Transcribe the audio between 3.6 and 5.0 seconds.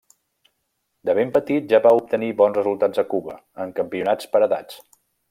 en campionats per edats.